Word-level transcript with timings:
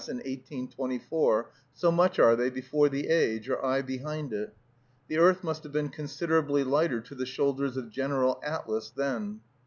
in 0.09 0.17
1824; 0.17 1.51
so 1.75 1.91
much 1.91 2.17
are 2.17 2.35
they 2.35 2.49
before 2.49 2.89
the 2.89 3.05
age, 3.07 3.47
or 3.47 3.63
I 3.63 3.83
behind 3.83 4.33
it! 4.33 4.51
The 5.07 5.19
earth 5.19 5.43
must 5.43 5.61
have 5.61 5.73
been 5.73 5.89
considerably 5.89 6.63
lighter 6.63 7.01
to 7.01 7.13
the 7.13 7.27
shoulders 7.27 7.77
of 7.77 7.91
General 7.91 8.39
Atlas 8.43 8.89
then. 8.89 9.41